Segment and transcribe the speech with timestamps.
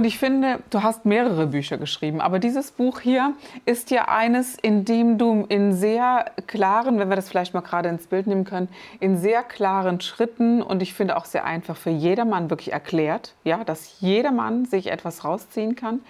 [0.00, 3.34] Und ich finde, du hast mehrere Bücher geschrieben, aber dieses Buch hier
[3.66, 7.90] ist ja eines, in dem du in sehr klaren, wenn wir das vielleicht mal gerade
[7.90, 8.68] ins Bild nehmen können,
[8.98, 13.62] in sehr klaren Schritten und ich finde auch sehr einfach für jedermann wirklich erklärt, ja,
[13.62, 16.00] dass jedermann sich etwas rausziehen kann,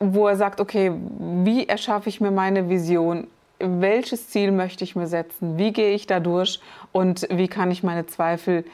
[0.00, 0.90] wo er sagt, okay,
[1.44, 3.28] wie erschaffe ich mir meine Vision?
[3.60, 5.56] Welches Ziel möchte ich mir setzen?
[5.56, 6.58] Wie gehe ich da durch?
[6.90, 8.64] Und wie kann ich meine Zweifel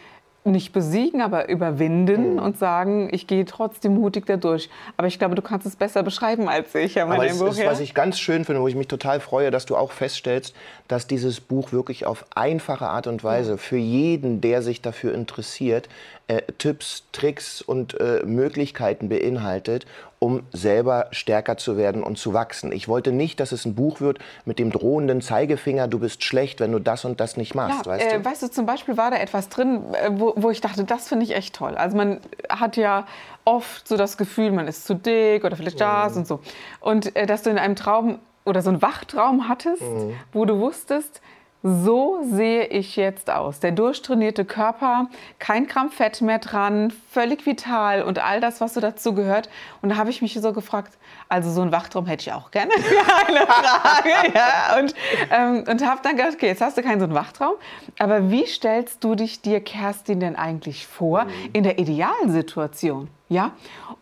[0.44, 2.38] nicht besiegen, aber überwinden mhm.
[2.38, 4.68] und sagen, ich gehe trotzdem mutig da durch.
[4.96, 6.96] Aber ich glaube, du kannst es besser beschreiben als ich.
[6.96, 7.70] Ja, aber es Buch, ist, ja?
[7.70, 10.54] was ich ganz schön finde, wo ich mich total freue, dass du auch feststellst,
[10.86, 15.88] dass dieses Buch wirklich auf einfache Art und Weise für jeden, der sich dafür interessiert,
[16.28, 19.86] äh, Tipps, Tricks und äh, Möglichkeiten beinhaltet,
[20.18, 22.72] um selber stärker zu werden und zu wachsen.
[22.72, 26.60] Ich wollte nicht, dass es ein Buch wird mit dem drohenden Zeigefinger, du bist schlecht,
[26.60, 27.84] wenn du das und das nicht machst.
[27.84, 28.24] Ja, weißt, äh, du?
[28.24, 31.26] weißt du, zum Beispiel war da etwas drin, äh, wo, wo ich dachte, das finde
[31.26, 31.74] ich echt toll.
[31.74, 33.06] Also man hat ja
[33.44, 36.20] oft so das Gefühl, man ist zu dick oder vielleicht das mhm.
[36.20, 36.40] und so.
[36.80, 40.14] Und äh, dass du in einem Traum oder so einen Wachtraum hattest, mhm.
[40.32, 41.20] wo du wusstest,
[41.66, 43.58] so sehe ich jetzt aus.
[43.58, 48.82] Der durchtrainierte Körper, kein Gramm Fett mehr dran, völlig vital und all das, was so
[48.82, 49.48] dazu gehört.
[49.80, 50.98] Und da habe ich mich so gefragt,
[51.30, 52.70] also so einen Wachtraum hätte ich auch gerne.
[53.26, 54.10] Keine Frage.
[54.34, 54.78] ja.
[54.78, 54.94] Und,
[55.30, 57.54] ähm, und habe dann gedacht, okay, jetzt hast du keinen so einen Wachtraum.
[57.98, 63.08] Aber wie stellst du dich dir, Kerstin, denn eigentlich vor in der idealen Situation?
[63.30, 63.52] Ja?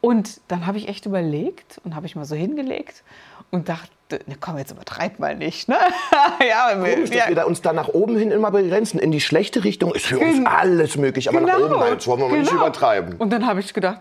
[0.01, 3.05] Und dann habe ich echt überlegt und habe ich mal so hingelegt
[3.53, 5.69] und dachte, ne, komm, jetzt übertreib mal nicht.
[5.69, 5.77] Ne?
[6.49, 7.19] ja, Komisch, ja.
[7.19, 8.99] dass wir da uns da nach oben hin immer begrenzen.
[8.99, 11.59] In die schlechte Richtung ist für uns alles möglich, aber genau.
[11.59, 12.43] nach oben, jetzt wollen wir mal genau.
[12.43, 13.17] nicht übertreiben.
[13.19, 14.01] Und dann habe ich gedacht,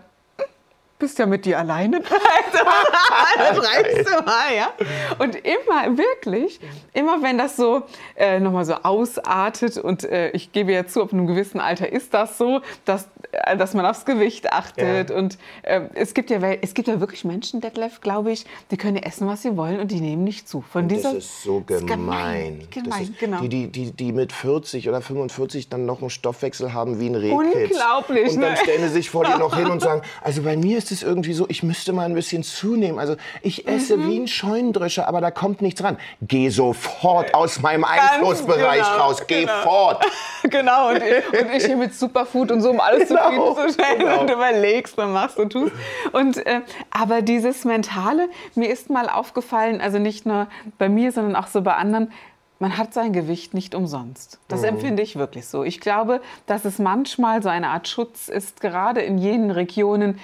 [1.02, 2.00] bist ja mit dir alleine.
[2.00, 4.72] das reicht so mal, ja.
[5.18, 6.60] Und immer, wirklich,
[6.94, 7.82] immer wenn das so
[8.16, 12.14] äh, nochmal so ausartet und äh, ich gebe ja zu, ab einem gewissen Alter ist
[12.14, 15.10] das so, dass, äh, dass man aufs Gewicht achtet.
[15.10, 15.16] Ja.
[15.16, 18.98] Und äh, es, gibt ja, es gibt ja wirklich Menschen, Detlef, glaube ich, die können
[18.98, 20.60] essen, was sie wollen und die nehmen nicht zu.
[20.60, 21.86] Von dieser, das ist so gemein.
[21.88, 23.40] gemein, gemein ist, genau.
[23.40, 27.16] Die, die, die, die mit 40 oder 45 dann noch einen Stoffwechsel haben wie ein
[27.16, 27.72] Rehkitz.
[27.72, 28.34] Unglaublich.
[28.34, 28.56] Und dann ne?
[28.56, 31.32] stellen sie sich vor dir noch hin und sagen, also bei mir ist es irgendwie
[31.32, 32.98] so, ich müsste mal ein bisschen zunehmen.
[32.98, 34.08] Also ich esse mhm.
[34.08, 35.96] wie ein Scheunendrescher, aber da kommt nichts ran.
[36.20, 39.26] Geh sofort aus meinem Einflussbereich genau, raus.
[39.26, 39.62] Geh genau.
[39.62, 40.04] fort.
[40.44, 40.90] genau.
[40.90, 43.98] Und ich, und ich, hier mit Superfood und so, um alles genau, zufriedenzustellen.
[43.98, 44.20] Genau.
[44.20, 45.72] Und überlegst und machst und tust.
[46.12, 46.60] Und, äh,
[46.90, 50.46] aber dieses Mentale, mir ist mal aufgefallen, also nicht nur
[50.78, 52.12] bei mir, sondern auch so bei anderen,
[52.62, 54.38] man hat sein Gewicht nicht umsonst.
[54.46, 54.68] Das mhm.
[54.68, 55.64] empfinde ich wirklich so.
[55.64, 60.20] Ich glaube, dass es manchmal so eine Art Schutz ist, gerade in jenen Regionen,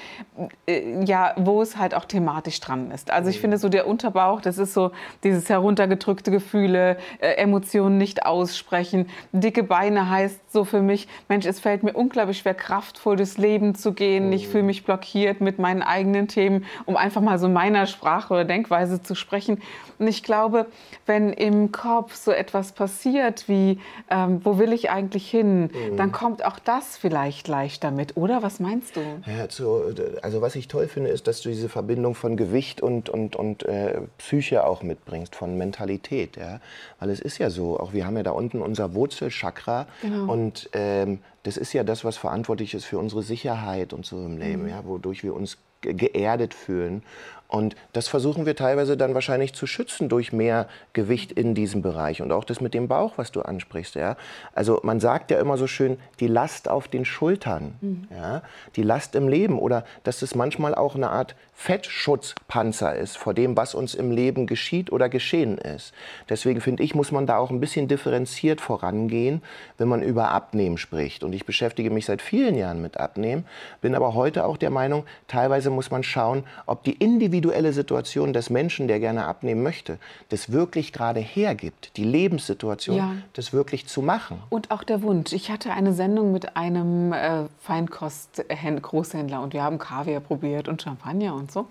[0.69, 3.11] äh, ja, wo es halt auch thematisch dran ist.
[3.11, 3.41] Also ich mhm.
[3.41, 4.93] finde so der Unterbauch, das ist so
[5.25, 9.11] dieses heruntergedrückte Gefühle, äh, Emotionen nicht aussprechen.
[9.33, 13.75] Dicke Beine heißt so für mich, Mensch, es fällt mir unglaublich schwer, kraftvoll durchs Leben
[13.75, 14.29] zu gehen.
[14.29, 14.33] Mhm.
[14.35, 18.45] Ich fühle mich blockiert mit meinen eigenen Themen, um einfach mal so meiner Sprache oder
[18.45, 19.61] Denkweise zu sprechen.
[19.99, 20.67] Und ich glaube,
[21.05, 23.79] wenn im Kopf so etwas passiert wie,
[24.11, 25.97] ähm, wo will ich eigentlich hin, mhm.
[25.97, 28.43] dann kommt auch das vielleicht leichter mit, oder?
[28.43, 29.01] Was meinst du?
[29.27, 33.09] Ja, so, also was ich toll finde, ist, dass du diese Verbindung von Gewicht und,
[33.09, 36.37] und, und äh, Psyche auch mitbringst, von Mentalität.
[36.37, 36.61] Ja?
[36.99, 40.33] Weil es ist ja so, auch wir haben ja da unten unser Wurzelchakra genau.
[40.33, 44.39] und ähm, das ist ja das, was verantwortlich ist für unsere Sicherheit und so im
[44.39, 44.69] Leben, mhm.
[44.69, 44.85] ja?
[44.85, 47.03] wodurch wir uns geerdet fühlen.
[47.49, 52.21] Und das versuchen wir teilweise dann wahrscheinlich zu schützen durch mehr Gewicht in diesem Bereich.
[52.21, 53.95] Und auch das mit dem Bauch, was du ansprichst.
[53.95, 54.17] Ja?
[54.55, 58.09] Also man sagt ja immer so schön, die Last auf den Schultern, mhm.
[58.11, 58.43] ja?
[58.77, 59.59] die Last im Leben.
[59.59, 64.47] Oder dass es manchmal auch eine Art Fettschutzpanzer ist vor dem, was uns im Leben
[64.47, 65.93] geschieht oder geschehen ist.
[66.29, 69.43] Deswegen finde ich, muss man da auch ein bisschen differenziert vorangehen,
[69.77, 71.25] wenn man über Abnehmen spricht.
[71.25, 73.45] Und ich beschäftige mich seit vielen Jahren mit Abnehmen,
[73.81, 78.51] bin aber heute auch der Meinung, teilweise muss man schauen, ob die individuelle Situation des
[78.51, 83.13] Menschen, der gerne abnehmen möchte, das wirklich gerade hergibt, die Lebenssituation, ja.
[83.33, 84.41] das wirklich zu machen.
[84.49, 85.33] Und auch der Wunsch.
[85.33, 91.35] Ich hatte eine Sendung mit einem äh, Feinkost-Großhändler und wir haben Kaviar probiert und Champagner
[91.35, 91.67] und so.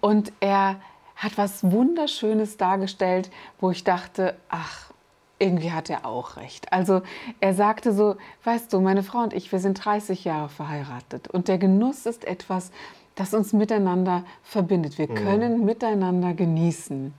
[0.00, 0.76] Und er
[1.16, 3.30] hat was Wunderschönes dargestellt,
[3.60, 4.90] wo ich dachte, ach,
[5.38, 6.72] irgendwie hat er auch recht.
[6.72, 7.02] Also
[7.40, 11.48] er sagte so, weißt du, meine Frau und ich, wir sind 30 Jahre verheiratet und
[11.48, 12.70] der Genuss ist etwas,
[13.14, 14.98] das uns miteinander verbindet.
[14.98, 15.14] Wir mhm.
[15.14, 17.12] können miteinander genießen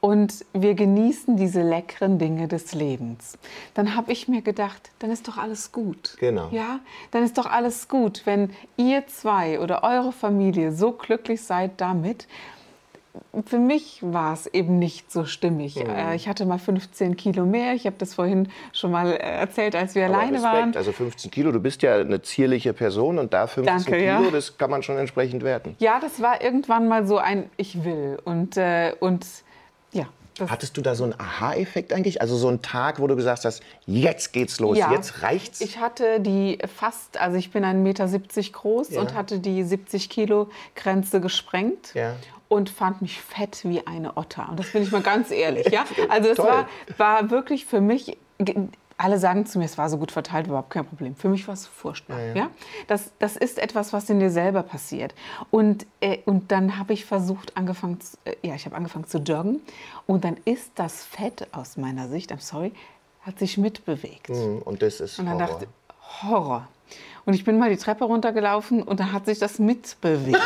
[0.00, 3.38] und wir genießen diese leckeren Dinge des Lebens.
[3.74, 6.16] Dann habe ich mir gedacht, dann ist doch alles gut.
[6.18, 6.48] Genau.
[6.52, 6.80] Ja,
[7.10, 12.26] dann ist doch alles gut, wenn ihr zwei oder eure Familie so glücklich seid damit.
[13.44, 15.76] Für mich war es eben nicht so stimmig.
[15.76, 15.90] Mhm.
[15.90, 17.74] Äh, ich hatte mal 15 Kilo mehr.
[17.74, 20.54] Ich habe das vorhin schon mal äh, erzählt, als wir Aber alleine Respekt.
[20.54, 20.76] waren.
[20.76, 24.30] Also 15 Kilo, du bist ja eine zierliche Person und da 15 Danke, Kilo, ja.
[24.30, 25.74] das kann man schon entsprechend werten.
[25.80, 28.18] Ja, das war irgendwann mal so ein Ich will.
[28.24, 29.26] Und, äh, und
[29.92, 30.06] ja.
[30.48, 32.22] Hattest du da so einen Aha-Effekt eigentlich?
[32.22, 35.60] Also so einen Tag, wo du gesagt hast, jetzt geht's los, ja, jetzt reicht's?
[35.60, 38.08] Ich hatte die fast, also ich bin 1,70 Meter
[38.52, 39.00] groß ja.
[39.00, 41.92] und hatte die 70 Kilo Grenze gesprengt.
[41.94, 42.16] Ja.
[42.48, 44.48] Und fand mich fett wie eine Otter.
[44.50, 45.68] Und das bin ich mal ganz ehrlich.
[45.70, 45.84] ja?
[46.08, 48.16] Also es war, war wirklich für mich
[49.00, 51.16] alle sagen zu mir, es war so gut verteilt, überhaupt kein Problem.
[51.16, 52.20] Für mich war es furchtbar.
[52.20, 52.34] Ja, ja.
[52.34, 52.50] ja,
[52.86, 55.14] Das, das ist etwas, was in dir selber passiert.
[55.50, 59.18] Und, äh, und dann habe ich versucht, angefangen, zu, äh, ja, ich habe angefangen zu
[59.18, 59.62] joggen.
[60.06, 62.72] Und dann ist das Fett aus meiner Sicht, I'm sorry,
[63.22, 64.28] hat sich mitbewegt.
[64.28, 65.48] Mhm, und das ist Und dann Horror.
[65.48, 65.66] dachte
[66.22, 66.68] Horror.
[67.24, 70.38] Und ich bin mal die Treppe runtergelaufen und da hat sich das mitbewegt.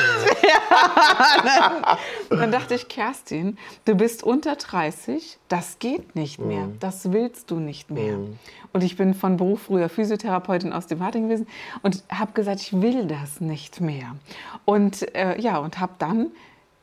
[0.43, 1.97] ja,
[2.31, 6.79] dann, dann, dachte ich, Kerstin, du bist unter 30, das geht nicht mehr, mm.
[6.81, 8.17] das willst du nicht mehr.
[8.17, 8.39] Mm.
[8.73, 11.47] Und ich bin von Beruf früher Physiotherapeutin aus dem Warting gewesen
[11.83, 14.17] und habe gesagt, ich will das nicht mehr.
[14.65, 16.33] Und äh, ja, und habe dann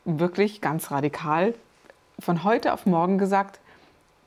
[0.04, 1.54] wirklich ganz radikal
[2.18, 3.60] von heute auf morgen gesagt,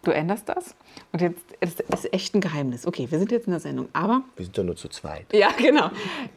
[0.04, 0.76] du änderst das.
[1.12, 2.86] Und jetzt ist es echt ein Geheimnis.
[2.86, 4.24] Okay, wir sind jetzt in der Sendung, aber.
[4.36, 5.26] Wir sind ja nur zu zweit.
[5.32, 5.90] Ja, genau.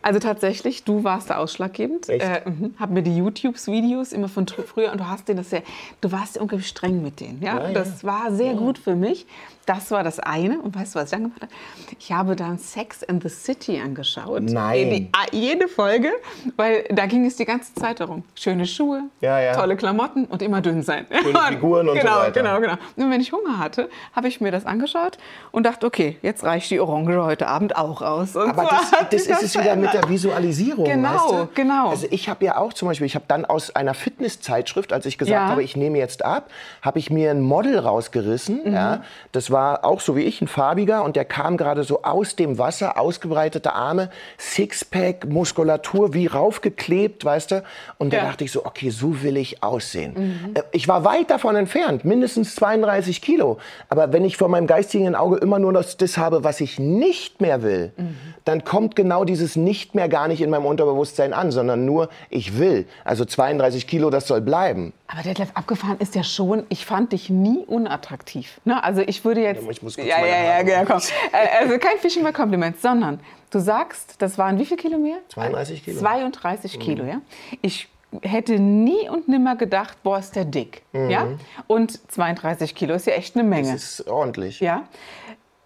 [0.03, 2.09] Also tatsächlich, du warst da ausschlaggebend.
[2.09, 2.25] Echt?
[2.25, 5.63] Äh, mh, hab mir die YouTube-Videos immer von früher und du hast denen das sehr.
[6.01, 7.43] Du warst ja unglaublich streng mit denen.
[7.43, 7.61] Ja?
[7.61, 8.09] ja das ja.
[8.09, 8.59] war sehr ja.
[8.59, 9.27] gut für mich.
[9.67, 10.61] Das war das eine.
[10.61, 11.53] Und weißt du, was ich dann gemacht habe?
[11.99, 14.45] Ich habe dann Sex in the City angeschaut.
[14.45, 14.91] Nein.
[14.91, 16.11] Die, ah, jede Folge,
[16.57, 18.25] weil da ging es die ganze Zeit darum.
[18.35, 19.55] Schöne Schuhe, ja, ja.
[19.55, 21.07] tolle Klamotten und immer dünn sein.
[21.11, 22.31] Schöne Figuren und genau, so weiter.
[22.31, 22.75] Genau, genau.
[22.97, 25.19] Und wenn ich Hunger hatte, habe ich mir das angeschaut
[25.51, 28.37] und dachte, okay, jetzt reicht die Orange heute Abend auch aus.
[28.37, 28.69] Und Aber
[29.11, 30.85] das, das ist es wieder mit der Visualisierung.
[30.85, 31.49] Genau, weißt du?
[31.55, 31.91] genau.
[31.91, 35.19] Also ich habe ja auch zum Beispiel, ich habe dann aus einer Fitnesszeitschrift, als ich
[35.19, 35.49] gesagt ja.
[35.49, 36.51] habe, ich nehme jetzt ab,
[36.83, 38.63] habe ich mir ein Model rausgerissen.
[38.65, 38.75] Mhm.
[38.75, 39.03] Ja.
[39.33, 42.59] Das war auch so wie ich, ein farbiger und der kam gerade so aus dem
[42.59, 47.63] Wasser, ausgebreitete Arme, Sixpack, Muskulatur wie raufgeklebt, weißt du.
[47.99, 50.15] Und da dachte ich so, okay, so will ich aussehen.
[50.15, 50.55] Mhm.
[50.55, 53.59] Äh, ich war weit davon entfernt, mindestens 32 Kilo.
[53.89, 57.41] Aber wenn ich vor meinem geistigen Auge immer nur das, das habe, was ich nicht
[57.41, 58.17] mehr will, mhm.
[58.45, 62.57] dann kommt genau dieses nicht mehr gar nicht in meinem Unterbewusstsein an, sondern nur ich
[62.59, 62.87] will.
[63.05, 64.93] Also 32 Kilo, das soll bleiben.
[65.09, 68.61] Aber Detlef, abgefahren ist ja schon, ich fand dich nie unattraktiv.
[68.65, 68.83] Ne?
[68.83, 69.65] Also ich würde jetzt...
[69.65, 70.99] Ja, ich muss kurz ja, ja, ja, ja, komm.
[71.33, 73.19] Äh, also kein Fischen mehr Kompliment, sondern
[73.51, 75.19] du sagst, das waren wie viel Kilo mehr?
[75.31, 75.99] 32 Kilo.
[75.99, 77.09] 32 Kilo, mhm.
[77.09, 77.21] ja.
[77.61, 77.89] Ich
[78.23, 80.83] hätte nie und nimmer gedacht, boah, ist der dick.
[80.93, 81.11] Mhm.
[81.11, 81.29] Ja?
[81.67, 83.73] Und 32 Kilo ist ja echt eine Menge.
[83.73, 84.61] Das ist ordentlich.
[84.61, 84.89] Ja.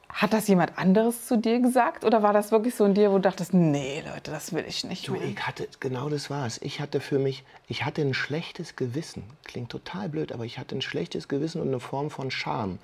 [0.08, 3.14] Hat das jemand anderes zu dir gesagt oder war das wirklich so in dir, wo
[3.14, 5.22] du dachtest, nee, Leute, das will ich nicht du, mehr?
[5.22, 6.60] Ich hatte, genau das war es.
[6.60, 9.22] Ich hatte für mich, ich hatte ein schlechtes Gewissen.
[9.44, 12.78] Klingt total blöd, aber ich hatte ein schlechtes Gewissen und eine Form von Scham.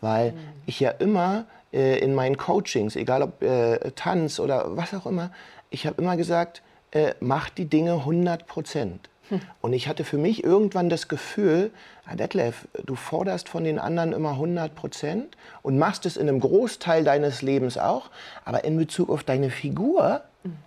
[0.00, 0.38] Weil mhm.
[0.64, 5.32] ich ja immer äh, in meinen Coachings, egal ob äh, Tanz oder was auch immer,
[5.68, 9.08] ich habe immer gesagt, äh, mach die Dinge 100 Prozent.
[9.28, 9.40] Hm.
[9.60, 11.70] Und ich hatte für mich irgendwann das Gefühl,
[12.06, 16.40] ah, Detlef, du forderst von den anderen immer 100 Prozent und machst es in einem
[16.40, 18.10] Großteil deines Lebens auch,
[18.44, 20.22] aber in Bezug auf deine Figur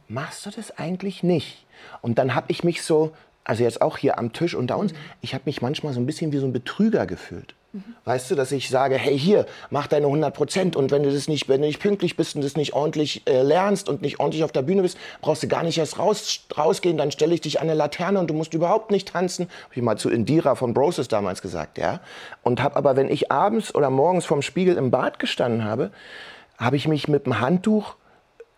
[0.07, 1.65] machst du das eigentlich nicht.
[2.01, 3.11] Und dann habe ich mich so,
[3.43, 4.97] also jetzt auch hier am Tisch unter uns, mhm.
[5.21, 7.55] ich habe mich manchmal so ein bisschen wie so ein Betrüger gefühlt.
[8.05, 11.27] Weißt du, dass ich sage, hey, hier, mach deine 100 Prozent und wenn du das
[11.27, 14.43] nicht, wenn du nicht pünktlich bist und das nicht ordentlich äh, lernst und nicht ordentlich
[14.43, 17.59] auf der Bühne bist, brauchst du gar nicht erst raus, rausgehen, dann stelle ich dich
[17.59, 19.49] an eine Laterne und du musst überhaupt nicht tanzen.
[19.63, 21.99] Habe ich mal zu Indira von Broses damals gesagt, ja.
[22.43, 25.91] Und habe aber, wenn ich abends oder morgens vorm Spiegel im Bad gestanden habe,
[26.59, 27.95] habe ich mich mit dem Handtuch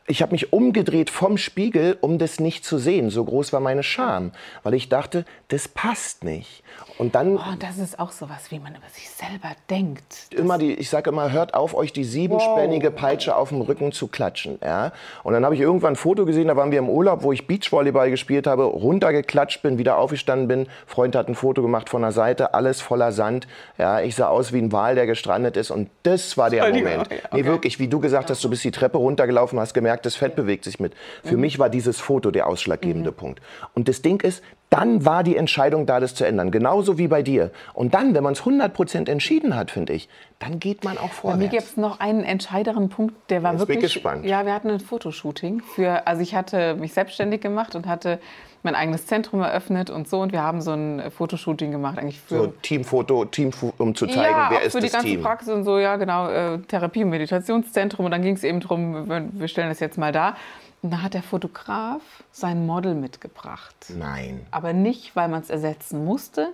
[0.07, 3.09] ich habe mich umgedreht vom Spiegel, um das nicht zu sehen.
[3.09, 4.31] So groß war meine Scham,
[4.61, 6.63] weil ich dachte, das passt nicht.
[6.97, 7.37] Und dann.
[7.37, 10.27] Oh, das ist auch so was, wie man über sich selber denkt.
[10.31, 12.95] Immer die, ich sage immer, hört auf, euch die siebenspännige wow.
[12.95, 14.59] Peitsche auf dem Rücken zu klatschen.
[14.63, 14.91] Ja?
[15.23, 17.47] Und dann habe ich irgendwann ein Foto gesehen, da waren wir im Urlaub, wo ich
[17.47, 20.67] Beachvolleyball gespielt habe, runtergeklatscht bin, wieder aufgestanden bin.
[20.85, 23.47] Freund hat ein Foto gemacht von der Seite, alles voller Sand.
[23.77, 25.71] Ja, ich sah aus wie ein Wal, der gestrandet ist.
[25.71, 27.07] Und das war der Moment.
[27.07, 27.19] Okay.
[27.31, 30.35] Nee, wirklich, wie du gesagt hast, du bist die Treppe runtergelaufen, hast gemerkt, das Fett
[30.35, 30.93] bewegt sich mit.
[31.23, 31.41] Für mhm.
[31.41, 33.15] mich war dieses Foto der ausschlaggebende mhm.
[33.15, 33.41] Punkt.
[33.73, 36.51] Und das Ding ist, dann war die Entscheidung da, das zu ändern.
[36.51, 37.51] Genauso wie bei dir.
[37.73, 40.09] Und dann, wenn man es 100% entschieden hat, finde ich,
[40.39, 41.39] dann geht man auch vorwärts.
[41.39, 43.77] Bei mir gibt es noch einen entscheidenden Punkt, der war Jetzt wirklich...
[43.77, 44.25] bin ich gespannt.
[44.25, 45.61] Ja, wir hatten ein Fotoshooting.
[45.61, 48.19] Für, also ich hatte mich selbstständig gemacht und hatte
[48.65, 50.19] mein eigenes Zentrum eröffnet und so.
[50.19, 52.37] Und wir haben so ein Fotoshooting gemacht eigentlich für...
[52.37, 55.21] So Teamfoto, Team, um zu zeigen, ja, wer ist für die das ganze Team.
[55.21, 58.05] Praxis und so, ja genau, äh, Therapie- und Meditationszentrum.
[58.05, 60.35] Und dann ging es eben darum, wir, stellen das jetzt mal da.
[60.81, 63.75] Und da hat der Fotograf sein Model mitgebracht.
[63.89, 64.45] Nein.
[64.51, 66.49] Aber nicht, weil man es ersetzen musste,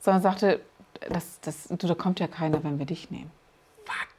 [0.00, 0.60] sondern sagte,
[1.10, 3.30] das, das, du, da kommt ja keiner, wenn wir dich nehmen.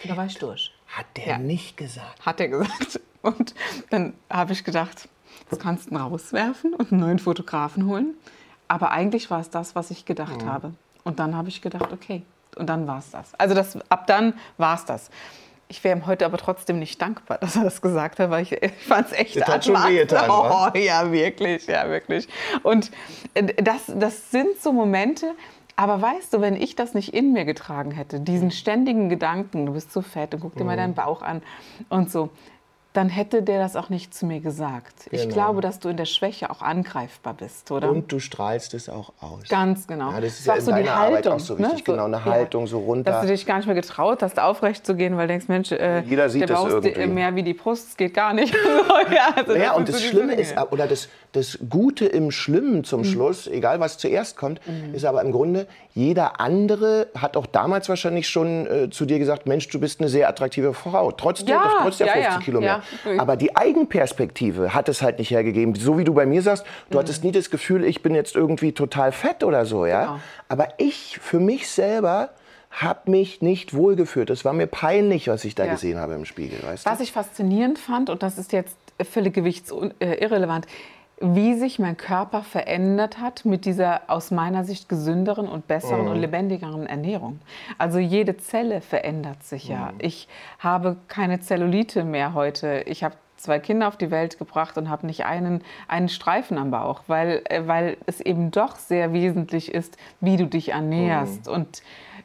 [0.05, 0.71] Da war ich durch.
[0.87, 1.37] Hat der Ja.
[1.37, 2.25] nicht gesagt.
[2.25, 2.99] Hat er gesagt.
[3.21, 3.55] Und
[3.89, 5.09] dann habe ich gedacht,
[5.49, 8.15] das kannst du ihn rauswerfen und einen neuen Fotografen holen.
[8.67, 10.51] Aber eigentlich war es das, was ich gedacht Mhm.
[10.51, 10.73] habe.
[11.03, 12.23] Und dann habe ich gedacht, okay.
[12.57, 13.33] Und dann war es das.
[13.37, 15.09] Also das, ab dann war es das.
[15.69, 18.51] Ich wäre ihm heute aber trotzdem nicht dankbar, dass er das gesagt hat, weil ich,
[18.51, 20.71] ich fand es echt Das hat schon wehgetan, wa?
[20.73, 22.27] Oh, ja, wirklich, ja, wirklich.
[22.63, 22.91] Und
[23.33, 25.33] äh, das, das sind so Momente,
[25.75, 29.73] aber weißt du, wenn ich das nicht in mir getragen hätte, diesen ständigen Gedanken, du
[29.73, 30.77] bist zu fett und guck dir mal Mhm.
[30.79, 31.41] deinen Bauch an
[31.89, 32.29] und so,
[32.97, 35.07] dann hätte der das auch nicht zu mir gesagt.
[35.11, 35.33] Ich Genau.
[35.35, 37.91] glaube, dass du in der Schwäche auch angreifbar bist, oder?
[37.91, 39.47] Und du strahlst es auch aus.
[39.49, 40.11] Ganz genau.
[40.11, 41.67] Ja, das ist ja auch in deiner Arbeit auch so ne?
[41.67, 41.85] wichtig.
[41.85, 43.11] Genau, eine Haltung, so runter.
[43.11, 45.71] Dass du dich gar nicht mehr getraut hast, aufrecht zu gehen, weil du denkst, Mensch,
[45.71, 47.07] äh, Jeder sieht der das Bauch ist irgendwie.
[47.07, 48.51] mehr wie die Brust, es geht gar nicht.
[49.13, 50.67] ja, also Ja, das und das so Schlimme ist, Dinge.
[50.69, 53.05] oder das, das Gute im Schlimmen zum Mhm.
[53.05, 54.59] Schluss, egal was zuerst kommt,
[54.93, 59.47] ist aber im Grunde, jeder andere hat auch damals wahrscheinlich schon äh, zu dir gesagt,
[59.47, 62.39] Mensch, du bist eine sehr attraktive Frau, trotz, der, Ja, trotz der ja, 50 ja,
[62.39, 62.81] Kilo mehr.
[63.17, 65.75] Aber die Eigenperspektive hat es halt nicht hergegeben.
[65.75, 68.73] So wie du bei mir sagst, du hattest nie das Gefühl, ich bin jetzt irgendwie
[68.73, 70.01] total fett oder so, ja.
[70.05, 70.19] Genau.
[70.49, 72.29] Aber ich, für mich selber,
[72.69, 74.29] habe mich nicht wohlgefühlt.
[74.29, 76.89] Es war mir peinlich, was ich da gesehen habe im Spiegel, weißt du?
[76.91, 78.77] Was ich faszinierend fand, und das ist jetzt
[79.09, 80.67] völlig gewichtsirrelevant,
[81.19, 86.11] wie sich mein Körper verändert hat mit dieser aus meiner Sicht gesünderen und besseren Mhm.
[86.11, 87.39] und lebendigeren Ernährung.
[87.79, 89.91] Also jede Zelle verändert sich ja.
[89.93, 89.99] Mhm.
[89.99, 90.27] Ich
[90.59, 92.83] habe keine Zellulite mehr heute.
[92.85, 96.71] Ich habe zwei Kinder auf die Welt gebracht und habe nicht einen, einen Streifen am
[96.71, 101.47] Bauch, weil, äh, weil es eben doch sehr wesentlich ist, wie du dich ernährst.
[101.47, 101.53] Mhm.
[101.53, 101.81] Und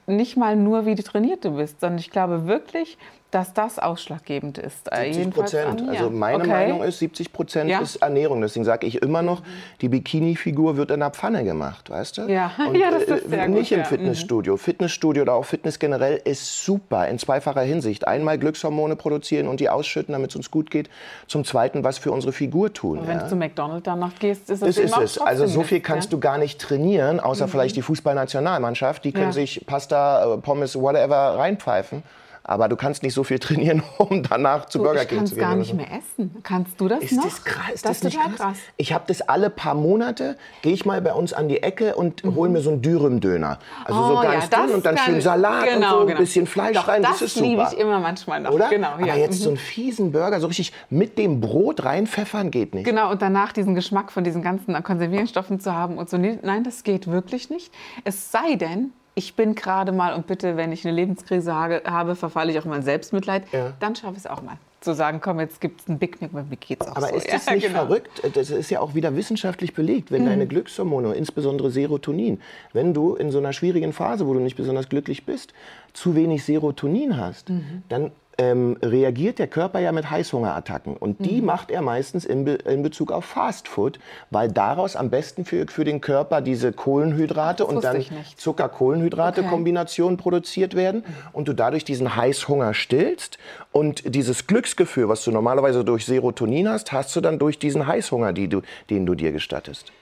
[0.07, 2.99] nicht mal nur, wie trainiert du bist, sondern ich glaube wirklich,
[3.33, 4.93] dass das ausschlaggebend ist.
[4.93, 5.89] Äh, 70 jedenfalls an Prozent.
[5.91, 6.49] Also meine Okay.
[6.49, 7.81] Meinung ist, 70 Prozent Ja.
[7.81, 8.43] ist Ernährung.
[8.43, 9.43] Deswegen sage ich immer noch,
[9.81, 12.23] die Bikini-Figur wird in der Pfanne gemacht, weißt du?
[12.29, 12.53] Ja.
[12.69, 13.85] Und, Ja, das ist äh, sehr gut, Nicht im ja.
[13.85, 13.89] Mhm.
[13.89, 14.57] Fitnessstudio.
[14.59, 18.07] Fitnessstudio oder auch Fitness generell ist super in zweifacher Hinsicht.
[18.07, 20.91] Einmal Glückshormone produzieren und die ausschütten, damit es uns gut geht.
[21.27, 22.99] Zum Zweiten, was für unsere Figur tun.
[22.99, 23.23] Und wenn ja?
[23.23, 25.19] du zu McDonald's danach gehst, ist es ist es.
[25.19, 26.17] Also so viel kannst ja?
[26.17, 29.05] du gar nicht trainieren, außer vielleicht die Fußballnationalmannschaft.
[29.05, 29.33] Die können Ja.
[29.33, 32.03] sich Pasta, äh, Pommes, whatever reinpfeifen.
[32.45, 35.27] Aber du kannst nicht so viel trainieren, um danach zu Du, Burger ich King kann
[35.27, 35.41] zu gehen.
[35.43, 35.77] gar oder nicht so.
[35.77, 36.37] mehr essen.
[36.43, 37.25] Kannst du das Ist noch?
[37.25, 37.65] das krass?
[37.75, 38.37] Ist das, das, nicht krass?
[38.37, 38.57] krass.
[38.77, 42.23] Ich habe das alle paar Monate, gehe ich mal bei uns an die Ecke und
[42.25, 43.59] hole mir so einen Dürüm-Döner.
[43.85, 44.17] Also so Mhm.
[44.19, 46.19] Oh, ganz ja, dünn und dann kann- schön Salat genau, und so, ein genau.
[46.21, 47.03] bisschen Fleisch Doch, rein.
[47.03, 47.71] Das, Das, ist liebe super.
[47.73, 48.51] ich immer manchmal noch.
[48.53, 48.69] Oder?
[48.69, 49.15] Genau, Aber ja.
[49.15, 49.45] jetzt Mhm.
[49.45, 52.85] so einen fiesen Burger, so richtig mit dem Brot reinpfeffern geht nicht.
[52.85, 56.17] Genau, und danach diesen Geschmack von diesen ganzen Konservierungsstoffen zu haben und so.
[56.19, 57.73] Nein, das geht wirklich nicht.
[58.05, 62.15] Es sei denn, ich bin gerade mal, und bitte, wenn ich eine Lebenskrise habe, habe
[62.17, 63.73] verfalle ich auch mal in Selbstmitleid, Ja.
[63.81, 64.57] dann schaffe ich es auch mal.
[64.81, 67.15] Zu sagen, komm, jetzt gibt es einen Big Mac, mir geht's auch Aber so.
[67.15, 67.87] ist das Ja, nicht genau.
[67.87, 68.23] verrückt?
[68.35, 70.15] Das ist ja auch wieder wissenschaftlich belegt, Mhm.
[70.17, 72.41] wenn deine Glückshormone, insbesondere Serotonin,
[72.73, 75.53] wenn du in so einer schwierigen Phase, wo du nicht besonders glücklich bist,
[75.93, 77.83] zu wenig Serotonin hast, Mhm.
[77.89, 80.97] dann ähm, reagiert der Körper ja mit Heißhungerattacken.
[80.97, 81.47] Und die Mhm.
[81.47, 83.99] macht er meistens in, Be in Bezug auf Fastfood,
[84.31, 88.03] weil daraus am besten für, für den Körper diese Kohlenhydrate und dann.
[88.37, 93.39] Zucker-Kohlenhydrate-Kombination produziert werden und du dadurch diesen Heißhunger stillst
[93.71, 98.33] und dieses Glücksgefühl, was du normalerweise durch Serotonin hast, hast du dann durch diesen Heißhunger,
[98.33, 99.93] die du, den du dir gestattest.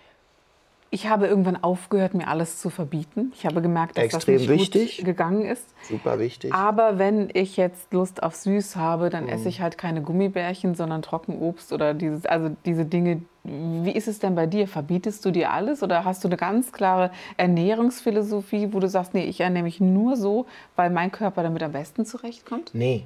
[0.93, 3.33] Ich habe irgendwann aufgehört, mir alles zu verbieten.
[3.37, 4.97] Ich habe gemerkt, dass Extrem das nicht wichtig.
[4.99, 5.73] gut gegangen ist.
[5.83, 6.53] Super wichtig.
[6.53, 9.31] Aber wenn ich jetzt Lust auf süß habe, dann Mhm.
[9.31, 13.23] esse ich halt keine Gummibärchen, sondern Trockenobst oder dieses, also diese Dinge.
[13.45, 14.67] Wie ist es denn bei dir?
[14.67, 19.25] Verbietest du dir alles oder hast du eine ganz klare Ernährungsphilosophie, wo du sagst, nee,
[19.25, 22.71] ich ernähre mich nur so, weil mein Körper damit am besten zurechtkommt?
[22.75, 23.05] Nee.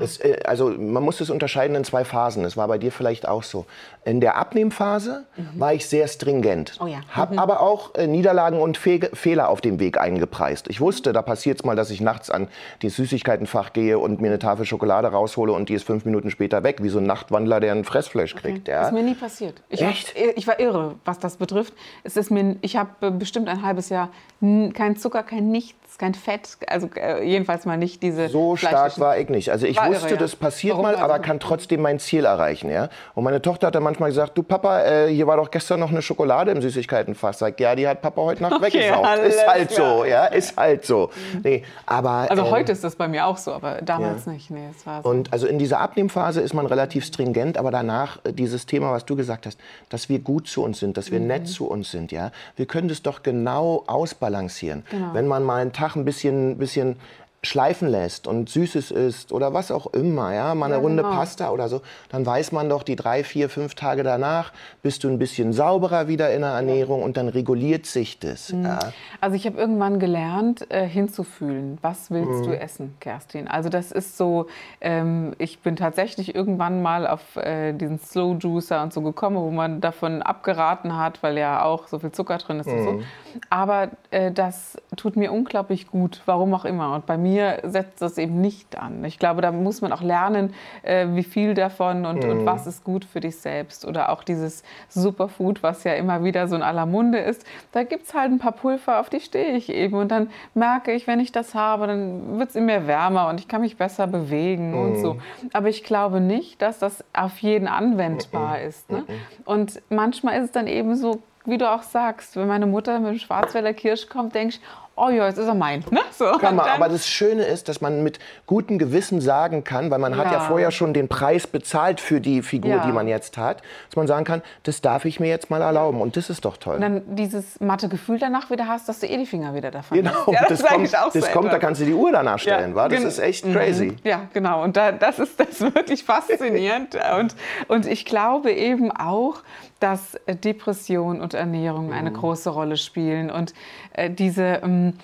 [0.00, 2.42] Es, äh, also man muss es unterscheiden in zwei Phasen.
[2.42, 3.66] Das war bei dir vielleicht auch so.
[4.04, 6.78] In der Abnehmphase war ich sehr stringent.
[6.80, 7.00] Oh ja.
[7.10, 10.68] Habe aber auch äh, Niederlagen und Fe Fehler auf dem Weg eingepreist.
[10.68, 12.48] Ich wusste, da passiert es mal, dass ich nachts an
[12.82, 16.62] die Süßigkeitenfach gehe und mir eine Tafel Schokolade raushole und die ist fünf Minuten später
[16.62, 18.68] weg, wie so ein Nachtwandler, der einen Fressflash kriegt.
[18.68, 18.86] Ja?
[18.86, 19.62] Ist mir nie passiert.
[19.68, 20.14] Ich, Echt?
[20.14, 21.74] War, ich war irre, was das betrifft.
[22.02, 26.58] Es ist mir, ich habe bestimmt ein halbes Jahr kein Zucker, kein Nichts, kein Fett,
[26.68, 29.50] also äh, jedenfalls mal nicht diese So stark war ich nicht.
[29.50, 30.20] Also ich War wusste, irre, ja.
[30.20, 32.70] das passiert Warum mal, war aber kann trotzdem mein Ziel erreichen.
[32.70, 32.88] Ja?
[33.14, 35.90] Und meine Tochter hat dann manchmal gesagt, du Papa, äh, hier war doch gestern noch
[35.90, 37.38] eine Schokolade im Süßigkeitenfass.
[37.38, 39.18] Sag, ja, die hat Papa heute Nacht Okay, weggesaugt.
[39.26, 39.96] Ist halt klar.
[39.98, 41.10] so, ja, ist halt so.
[41.42, 44.32] Nee, aber, Also ähm, heute ist das bei mir auch so, aber damals ja.
[44.32, 44.50] nicht.
[44.50, 45.08] Nee, es war so.
[45.08, 49.04] Und also in dieser Abnehmphase ist man relativ stringent, aber danach äh, dieses Thema, was
[49.04, 51.26] du gesagt hast, dass wir gut zu uns sind, dass wir Mhm.
[51.26, 54.84] nett zu uns sind, ja, wir können das doch genau ausbalancieren.
[54.90, 55.14] Genau.
[55.14, 56.96] Wenn man mal einen Tag ein bisschen, bisschen
[57.44, 61.14] schleifen lässt und Süßes isst oder was auch immer, ja, mal eine Ja, Runde genau.
[61.14, 64.52] Pasta oder so, dann weiß man doch, die drei, vier, fünf Tage danach
[64.82, 68.52] bist du ein bisschen sauberer wieder in der Ernährung und dann reguliert sich das.
[68.52, 68.64] Mhm.
[68.64, 68.78] Ja.
[69.20, 71.78] Also ich habe irgendwann gelernt, äh, hinzufühlen.
[71.80, 72.50] Was willst Mhm.
[72.50, 73.46] du essen, Kerstin?
[73.46, 74.46] Also das ist so,
[74.80, 79.50] ähm, ich bin tatsächlich irgendwann mal auf äh, diesen Slow Juicer und so gekommen, wo
[79.52, 82.84] man davon abgeraten hat, weil ja auch so viel Zucker drin ist und Mhm.
[82.84, 83.00] so.
[83.48, 86.94] Aber äh, das tut mir unglaublich gut, warum auch immer.
[86.96, 87.27] Und bei mir
[87.64, 89.04] setzt das eben nicht an.
[89.04, 92.30] Ich glaube, da muss man auch lernen, äh, wie viel davon und, Mhm.
[92.30, 93.84] und was ist gut für dich selbst.
[93.86, 97.44] Oder auch dieses Superfood, was ja immer wieder so in aller Munde ist.
[97.72, 99.96] Da gibt es halt ein paar Pulver, auf die stehe ich eben.
[99.96, 103.40] Und dann merke ich, wenn ich das habe, dann wird es in mir wärmer und
[103.40, 105.16] ich kann mich besser bewegen und so.
[105.52, 108.90] Aber ich glaube nicht, dass das auf jeden anwendbar ist.
[108.90, 109.04] Ne?
[109.44, 113.12] Und manchmal ist es dann eben so, wie du auch sagst, wenn meine Mutter mit
[113.12, 114.60] dem Schwarzwälder Kirsch kommt, denke ich,
[114.98, 115.84] oh ja, jetzt ist er mein.
[115.90, 116.00] Ne?
[116.12, 119.98] So, Kann man, aber das Schöne ist, dass man mit gutem Gewissen sagen kann, weil
[119.98, 120.40] man hat ja Ja.
[120.40, 122.86] vorher schon den Preis bezahlt für die Figur, Ja.
[122.86, 126.00] die man jetzt hat, dass man sagen kann, das darf ich mir jetzt mal erlauben
[126.00, 126.76] und das ist doch toll.
[126.76, 129.96] Und dann dieses matte Gefühl danach wieder hast, dass du eh die Finger wieder davon
[129.98, 130.32] Genau, hast.
[130.32, 132.88] Ja, das, sag kommt, das so kommt, da kannst du die Uhr danach stellen, wa?
[132.88, 133.52] Das gen- ist echt Mhm.
[133.54, 133.96] crazy.
[134.04, 134.62] Ja, genau.
[134.62, 136.96] Und da, das ist das ist wirklich faszinierend.
[137.18, 137.34] und,
[137.68, 139.36] und ich glaube eben auch,
[139.80, 143.30] dass äh, Depression und Ernährung eine große Rolle spielen.
[143.30, 143.54] Und
[143.92, 144.94] äh, diese.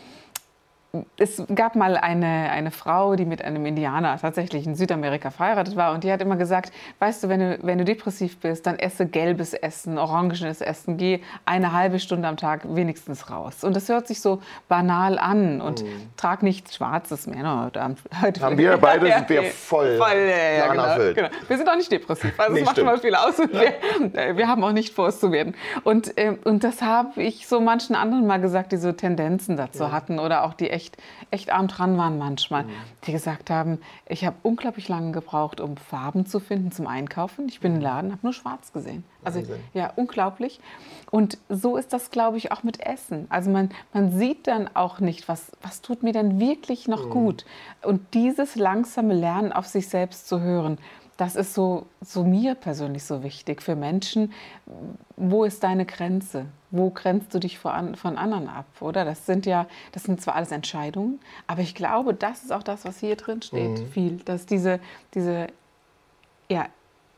[1.16, 5.94] Es gab mal eine, eine Frau, die mit einem Indianer tatsächlich in Südamerika verheiratet war
[5.94, 9.06] und die hat immer gesagt, weißt du, wenn du, wenn du depressiv bist, dann esse
[9.06, 13.64] gelbes Essen, orangenes Essen, geh eine halbe Stunde am Tag wenigstens raus.
[13.64, 15.84] Und das hört sich so banal an und
[16.16, 17.42] trag nichts Schwarzes mehr.
[17.42, 17.70] Ne?
[18.22, 21.28] Heute Haben wir beide, sind wir voll voll ja, ja, genau, genau.
[21.48, 22.88] Wir sind auch nicht depressiv, also Nee, es macht stimmt.
[22.88, 23.74] schon mal viel aus und wir,
[24.14, 25.54] äh, wir haben auch nicht vor, es zu werden.
[25.82, 29.92] Und, ähm, und das habe ich so manchen anderen mal gesagt, die so Tendenzen dazu
[29.92, 30.83] hatten oder auch die echt,
[31.30, 32.64] echt arm dran waren manchmal,
[33.06, 37.48] die gesagt haben, ich habe unglaublich lange gebraucht, um Farben zu finden zum Einkaufen.
[37.48, 39.04] Ich bin im Laden, habe nur schwarz gesehen.
[39.24, 39.60] Also Wahnsinn.
[39.72, 40.60] ja, unglaublich.
[41.10, 43.26] Und so ist das, glaube ich, auch mit Essen.
[43.28, 47.44] Also man, man sieht dann auch nicht, was, was tut mir denn wirklich noch gut.
[47.82, 50.78] Und dieses langsame Lernen auf sich selbst zu hören,
[51.16, 54.32] das ist so, so mir persönlich so wichtig für Menschen.
[55.16, 56.46] Wo ist deine Grenze?
[56.76, 59.04] Wo grenzt du dich von, an- von anderen ab, oder?
[59.04, 62.84] Das sind ja, das sind zwar alles Entscheidungen, aber ich glaube, das ist auch das,
[62.84, 64.16] was hier drin steht, viel.
[64.24, 64.80] Dass diese,
[65.14, 65.46] diese,
[66.48, 66.66] ja,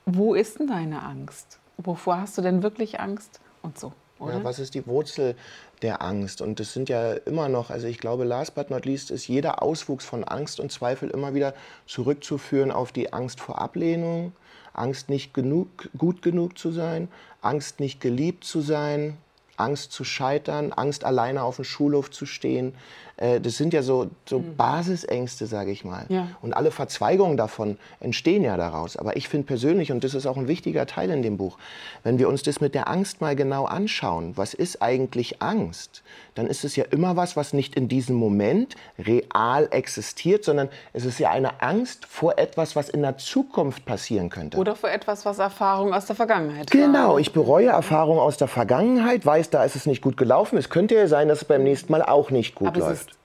[0.05, 1.59] wo ist denn deine Angst?
[1.79, 3.41] Wovor hast du denn wirklich Angst?
[3.63, 4.35] Und so, oder?
[4.35, 5.35] Ja, was ist die Wurzel
[5.81, 6.43] der Angst?
[6.43, 9.63] Und das sind ja immer noch, also ich glaube, last but not least ist jeder
[9.63, 11.55] Auswuchs von Angst und Zweifel immer wieder
[11.87, 14.33] zurückzuführen auf die Angst vor Ablehnung,
[14.75, 17.09] Angst nicht genug, gut genug zu sein,
[17.41, 19.17] Angst nicht geliebt zu sein,
[19.57, 22.75] Angst zu scheitern, Angst alleine auf dem Schulhof zu stehen.
[23.17, 26.07] Äh, Das sind ja so, so Basisängste, sage ich mal.
[26.09, 26.29] Ja.
[26.43, 28.97] Und alle Verzweigungen davon entstehen ja daraus.
[28.97, 31.57] Aber ich finde persönlich, und das ist auch ein wichtiger Teil in dem Buch,
[32.03, 36.03] wenn wir uns das mit der Angst mal genau anschauen, was ist eigentlich Angst,
[36.35, 41.07] dann ist es ja immer was, was nicht in diesem Moment real existiert, sondern es
[41.07, 44.59] ist ja eine Angst vor etwas, was in der Zukunft passieren könnte.
[44.59, 46.81] Oder für etwas, was Erfahrung aus der Vergangenheit war.
[46.81, 50.57] Genau, ich bereue Erfahrungen aus der Vergangenheit, weiß, da ist es nicht gut gelaufen.
[50.59, 53.11] Es könnte ja sein, dass es beim nächsten Mal auch nicht gut Aber es läuft.
[53.11, 53.19] ist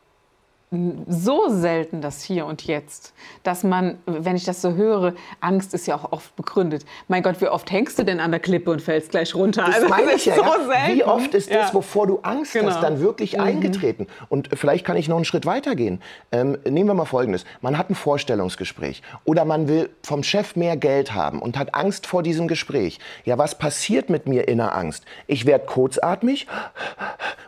[1.08, 5.86] so selten das Hier und Jetzt, dass man, wenn ich das so höre, Angst ist
[5.86, 6.86] ja auch oft begründet.
[7.10, 9.66] Mein Gott, wie oft hängst du denn an der Klippe und fällst gleich runter?
[9.66, 10.36] Das Also, meine ich ja.
[10.36, 10.56] so ja.
[10.66, 10.96] selten.
[10.96, 11.74] Wie oft ist das, Ja.
[11.74, 12.70] wovor du Angst Genau.
[12.72, 14.08] hast, dann wirklich eingetreten?
[14.30, 16.02] Und vielleicht kann ich noch einen Schritt weiter gehen.
[16.32, 17.44] Ähm, nehmen wir mal Folgendes.
[17.60, 22.08] Man hat ein Vorstellungsgespräch oder man will vom Chef mehr Geld haben und hat Angst
[22.08, 23.00] vor diesem Gespräch.
[23.26, 25.04] Ja, was passiert mit mir in der Angst?
[25.28, 26.48] Ich werde kurzatmig,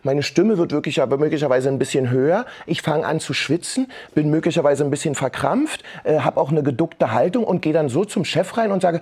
[0.03, 4.29] meine Stimme wird wirklich, aber möglicherweise ein bisschen höher, ich fange an zu schwitzen, bin
[4.29, 8.25] möglicherweise ein bisschen verkrampft, äh, habe auch eine geduckte Haltung und gehe dann so zum
[8.25, 8.99] Chef rein und sage,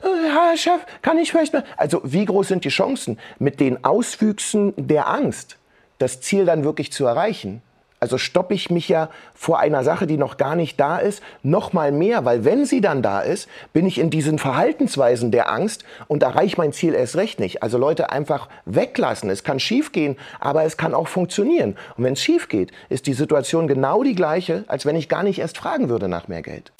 [0.00, 1.64] Herr Chef, kann ich vielleicht mal...
[1.76, 5.56] Also wie groß sind die Chancen, mit den Auswüchsen der Angst
[5.98, 7.62] das Ziel dann wirklich zu erreichen?
[8.02, 11.74] Also stoppe ich mich ja vor einer Sache, die noch gar nicht da ist, noch
[11.74, 15.84] mal mehr, weil wenn sie dann da ist, bin ich in diesen Verhaltensweisen der Angst
[16.08, 17.62] und erreiche mein Ziel erst recht nicht.
[17.62, 19.28] Also Leute einfach weglassen.
[19.28, 21.76] Es kann schief gehen, aber es kann auch funktionieren.
[21.98, 25.22] Und wenn es schief geht, ist die Situation genau die gleiche, als wenn ich gar
[25.22, 26.72] nicht erst fragen würde nach mehr Geld.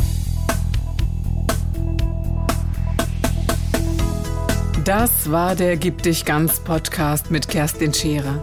[4.87, 8.42] Das war der Gib dich ganz Podcast mit Kerstin Scherer.